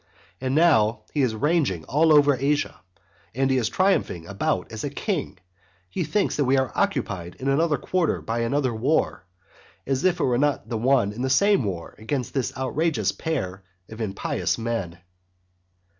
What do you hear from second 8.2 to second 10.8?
another war, as if it were not